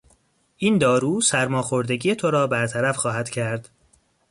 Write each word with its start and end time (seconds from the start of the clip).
این 0.57 0.77
دارو 0.77 1.21
سرماخوردگی 1.21 2.15
تو 2.15 2.31
را 2.31 2.47
برطرف 2.47 2.97
خواهد 2.97 3.29
کرد. 3.29 3.69